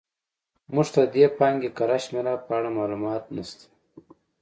[0.73, 3.65] موږ ته د دې پانګې کره شمېر په اړه معلومات نه شته.